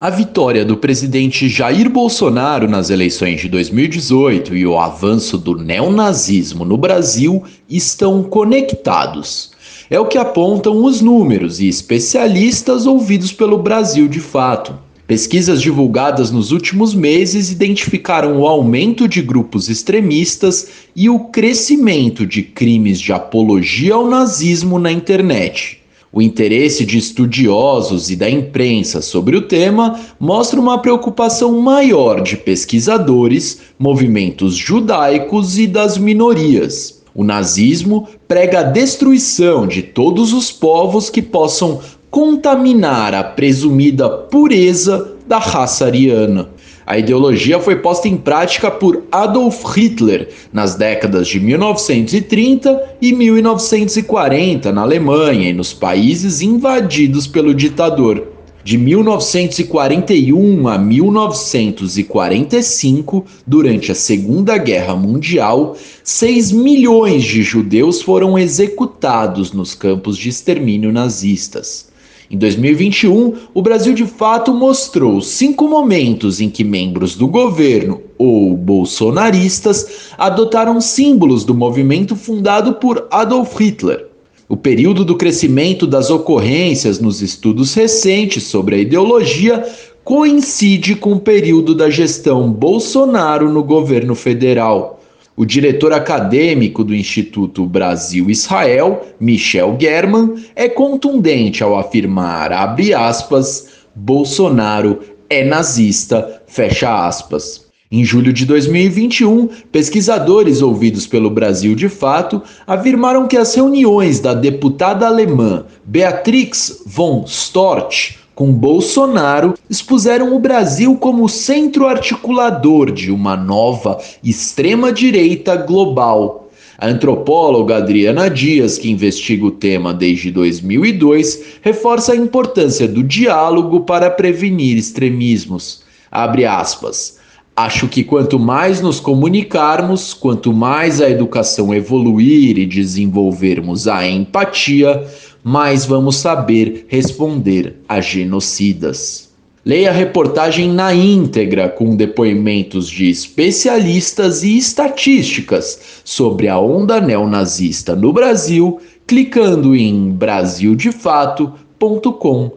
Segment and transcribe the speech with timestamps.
[0.00, 6.64] A vitória do presidente Jair Bolsonaro nas eleições de 2018 e o avanço do neonazismo
[6.64, 9.50] no Brasil estão conectados.
[9.90, 14.78] É o que apontam os números e especialistas ouvidos pelo Brasil de fato.
[15.04, 22.44] Pesquisas divulgadas nos últimos meses identificaram o aumento de grupos extremistas e o crescimento de
[22.44, 25.78] crimes de apologia ao nazismo na internet.
[26.10, 32.34] O interesse de estudiosos e da imprensa sobre o tema mostra uma preocupação maior de
[32.36, 37.02] pesquisadores, movimentos judaicos e das minorias.
[37.14, 41.80] O nazismo prega a destruição de todos os povos que possam
[42.10, 46.48] contaminar a presumida pureza da raça ariana.
[46.90, 54.72] A ideologia foi posta em prática por Adolf Hitler nas décadas de 1930 e 1940
[54.72, 58.28] na Alemanha e nos países invadidos pelo ditador.
[58.64, 69.52] De 1941 a 1945, durante a Segunda Guerra Mundial, 6 milhões de judeus foram executados
[69.52, 71.86] nos campos de extermínio nazistas.
[72.30, 78.54] Em 2021, o Brasil de fato mostrou cinco momentos em que membros do governo ou
[78.54, 84.08] bolsonaristas adotaram símbolos do movimento fundado por Adolf Hitler.
[84.46, 89.64] O período do crescimento das ocorrências nos estudos recentes sobre a ideologia
[90.04, 94.97] coincide com o período da gestão Bolsonaro no governo federal
[95.38, 104.98] o diretor acadêmico do Instituto Brasil-Israel, Michel German, é contundente ao afirmar, abre aspas, Bolsonaro
[105.30, 107.68] é nazista, fecha aspas.
[107.90, 114.34] Em julho de 2021, pesquisadores ouvidos pelo Brasil de Fato afirmaram que as reuniões da
[114.34, 123.36] deputada alemã Beatrix von Storch com Bolsonaro, expuseram o Brasil como centro articulador de uma
[123.36, 126.48] nova extrema-direita global.
[126.78, 133.80] A antropóloga Adriana Dias, que investiga o tema desde 2002, reforça a importância do diálogo
[133.80, 135.82] para prevenir extremismos.
[136.08, 137.18] Abre aspas.
[137.56, 145.04] Acho que quanto mais nos comunicarmos, quanto mais a educação evoluir e desenvolvermos a empatia,
[145.42, 149.26] mais vamos saber responder a genocidas.
[149.64, 157.94] Leia a reportagem na íntegra com depoimentos de especialistas e estatísticas sobre a onda neonazista
[157.94, 162.56] no Brasil, clicando em brasildefato.com.br.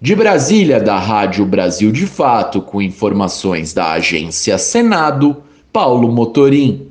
[0.00, 5.38] De Brasília, da Rádio Brasil de Fato, com informações da agência Senado,
[5.72, 6.88] Paulo Motorim.